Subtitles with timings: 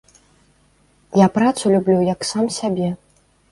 [1.21, 2.93] Я працу люблю, як сам сябе.